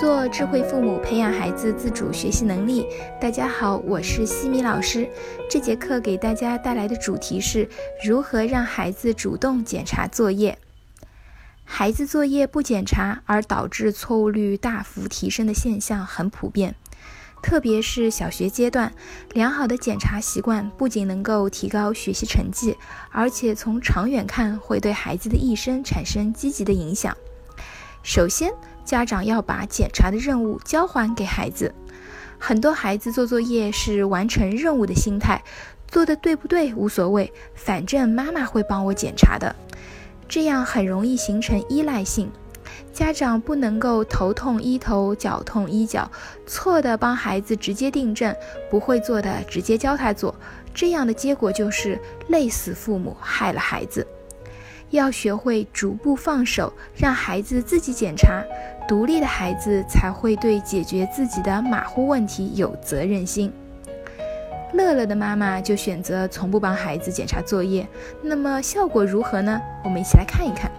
[0.00, 2.86] 做智慧父母，培养孩子自主学习能力。
[3.20, 5.06] 大家好，我是西米老师。
[5.50, 7.68] 这节课给大家带来的主题是
[8.02, 10.56] 如何让孩子主动检查作业。
[11.64, 16.74] 孩子作业不检查而导致错误率大幅提升的现象很普遍，
[17.42, 18.94] 特别是小学阶段，
[19.34, 22.74] 良好的检查习惯不仅能够提高学习成绩，
[23.10, 27.14] 而且从长远看会对孩子的一生产生积极的影响。
[28.02, 28.50] 首先，
[28.84, 31.74] 家长要把检查的任务交还给孩子。
[32.38, 35.42] 很多孩子做作业是完成任务的心态，
[35.88, 39.54] 做的对不对无所谓，反正妈妈会帮我检查的。
[40.28, 42.30] 这样很容易形成依赖性。
[42.92, 46.10] 家长不能够头痛医头，脚痛医脚，
[46.46, 48.34] 错的帮孩子直接订正，
[48.70, 50.34] 不会做的直接教他做。
[50.72, 54.06] 这样的结果就是累死父母，害了孩子。
[54.90, 58.42] 要学会逐步放手，让孩子自己检查。
[58.88, 63.52] 独立的孩子才会对解决自己的马虎问题有责任心。
[64.72, 67.86] 乐乐的妈妈就选择从不帮孩子检查作业，
[68.22, 69.60] 那么效果如何呢？
[69.84, 70.70] 我们一起来看一看。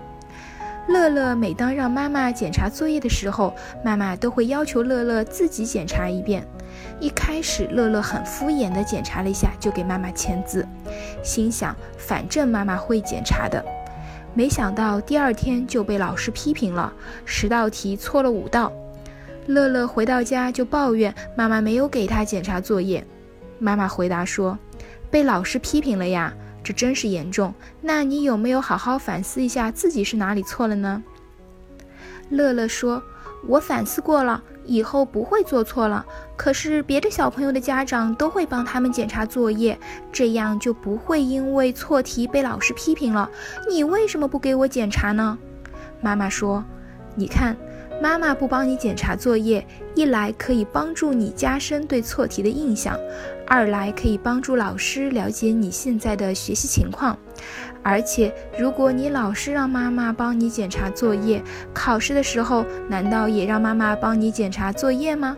[0.87, 6.45] 乐乐每当让妈妈检查作业的时候，妈妈都会要求乐乐自己检查一遍。
[6.99, 10.67] 一开始，乐乐很敷衍地检查了一下，就给妈妈签字，
[11.23, 13.63] 心想反正妈妈会检查的。
[14.33, 16.93] 没想到第二天就被老师批评了，
[17.25, 18.71] 十道题错了五道。
[19.47, 23.05] 乐乐回到家就抱怨妈妈没有给他检查作业。
[23.59, 24.57] 妈妈回答说
[25.11, 27.53] ：“被老师批评了呀，这真是严重。
[27.81, 31.03] 那你有没有好好反思一下自己是哪里错了呢？”
[32.29, 33.03] 乐乐说
[33.47, 36.05] ：“我反思过了。”以后不会做错了。
[36.35, 39.77] 可是别的小朋友的家长都会帮他们检查作业，
[40.11, 43.29] 这样就不会因为错题被老师批评了。
[43.69, 45.37] 你为什么不给我检查呢？
[46.01, 46.63] 妈妈说
[47.15, 47.55] ：“你看。”
[48.01, 49.63] 妈妈不帮你检查作业，
[49.93, 52.97] 一来可以帮助你加深对错题的印象，
[53.45, 57.15] 二来可以帮助老师了解你现在的学习情况。
[57.83, 61.43] 而且，如果你老是让妈妈帮你检查作业，
[61.75, 65.37] 考试的时候难道也让妈妈帮你检查作业吗？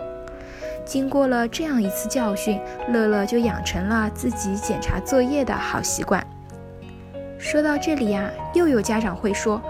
[0.85, 2.57] 经过了这样一次教训，
[2.88, 6.25] 乐乐就养成了自己检查作业的好习惯。
[7.38, 9.61] 说到这里呀，又有家长会说。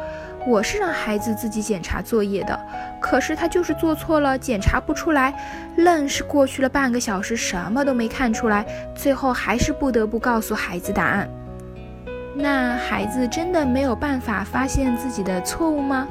[0.46, 2.59] 我是让孩子自己检查作业的，
[3.00, 5.34] 可是他就是做错了，检查不出来，
[5.78, 11.30] 愣是过去了半个小时，什么都没看出来，最后还是不得不告诉孩子答案。
[12.36, 16.08] 那孩子真的没有办法发现自己的错误吗？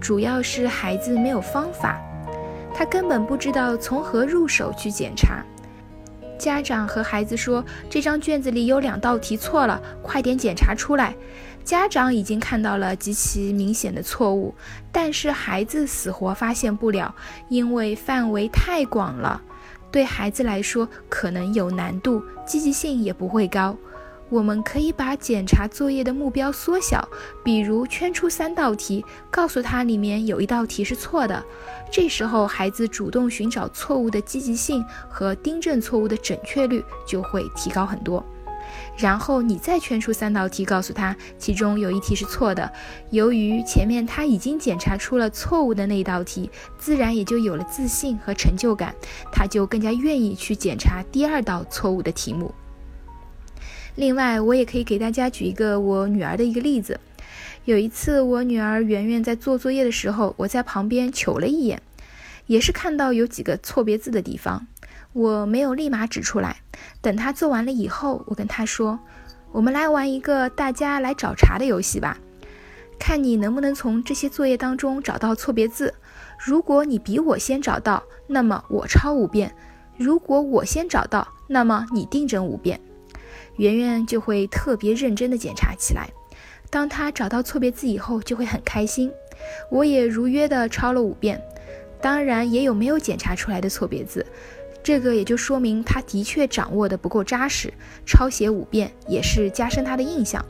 [0.00, 1.98] 主要是孩子没有方法，
[2.74, 5.42] 他根本不知道从何入手去检查。
[6.36, 11.14] 家长和孩子说：“这张卷子里有两道题错了，快点检查出来。”
[11.64, 14.54] 家长已经看到了极其明显的错误，
[14.92, 17.14] 但是孩子死活发现不了，
[17.48, 19.40] 因为范围太广了，
[19.90, 23.74] 对孩子来说可能有难度，积极性也不会高。
[24.30, 27.06] 我们可以把检查作业的目标缩小，
[27.44, 31.42] 比如圈出三道题，告诉他里面有一道题是错的。
[31.90, 38.24] 这时候，孩子主动寻找错误的积极性和订正错误的准确率就会提高很多。
[38.96, 42.72] 然后你再圈出三道题，告诉他其中有一题是错的。
[43.10, 48.94] 由于前面他已经检查出了错误的那一道题，自然也就有了自信和成就感，
[49.32, 52.54] 他就更加愿意去检查第二道错误的题目。
[53.96, 56.98] 另外，我也可以给大家举一个我女儿的一个例子。
[57.64, 61.80] 有一次，我女儿圆圆在做作业的时候，我在旁边瞅了一眼，
[62.46, 64.66] 也是看到有几个错别字的地方。
[65.12, 66.56] 我没有立马指出来，
[67.00, 68.98] 等他做完了以后，我跟他说
[69.52, 72.18] ：“我们来玩一个大家来找茬的游戏吧，
[72.98, 75.94] 看你能不能从这些作业当中找到错别字。
[76.38, 79.50] 如果你比我先找到，那么我抄五遍；
[79.96, 82.80] 如果我先找到，那么你订正五遍。”
[83.56, 86.08] 圆圆就会特别认真地检查起来。
[86.70, 89.12] 当他找到错别字以后，就会很开心。
[89.70, 91.40] 我也如约地抄了五遍，
[92.00, 94.26] 当然也有没有检查出来的错别字。
[94.84, 97.72] 这个也就说明他的确掌握的不够扎实，
[98.04, 100.44] 抄写五遍也是加深他的印象。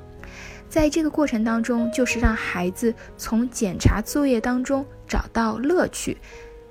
[0.68, 6.18] 在这个过程当中，就是让孩子从检查作业当中找到乐趣，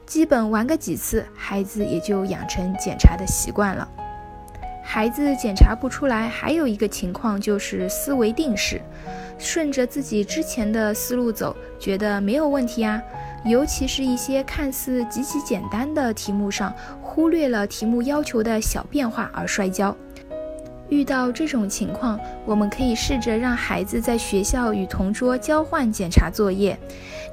[0.05, 3.89] 基本玩个几次，孩子也就养成检查的习惯了。
[4.83, 8.81] 孩子检查不出来，还有一个情况就是思维定式，
[9.39, 13.01] 顺着自己之前的思路走，觉得没有问题啊。
[13.45, 19.95] 尤其是一些看似极其简单的题目上，忽略了题目要求的小变化而摔跤。
[20.93, 26.77] 遇到这种情况，我们可以试着让孩子在学校与同桌交换检查作业。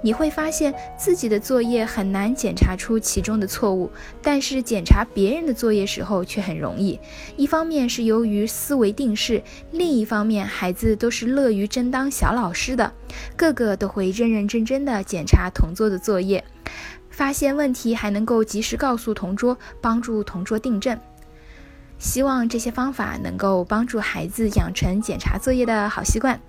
[0.03, 3.91] 你会发现自己的作业很难检查出其中的错误，
[4.23, 6.99] 但是检查别人的作业时候却很容易。
[7.37, 9.43] 一方面是由于思维定势，
[9.73, 12.91] 另一方面孩子都是乐于争当小老师的，
[13.37, 16.43] 个个都会认认真真的检查同桌的作业，
[17.11, 20.99] 发现问题还能够及时告诉同桌，帮助同桌订正。
[22.01, 26.41] 希望这些方法能够帮助孩子养成检查作业的好习惯。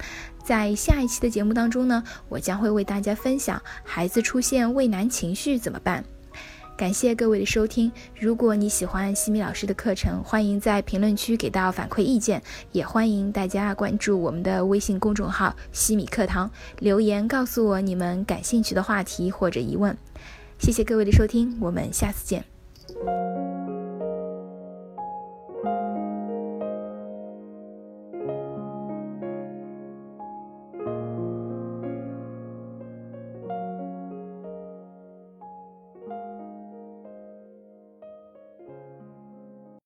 [0.44, 6.04] 在下一期的节目当中呢，我将会为大家分享孩子出现畏难情绪怎么办。
[6.78, 7.92] 感谢各位的收听。
[8.20, 16.50] 如果你喜欢西米老师的课程，欢迎在评论区给到反馈意见，也欢迎大家关注我们的微信公众号“西米课堂”，
[16.80, 19.96] 留言告诉我你们感兴趣的话题或者疑问。
[20.58, 23.31] 谢谢各位的收听，我们下次见。